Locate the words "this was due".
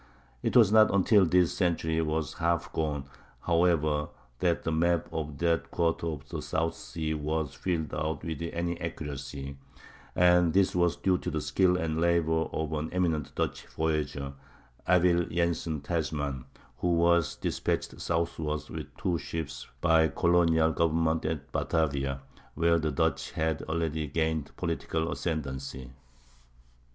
10.55-11.19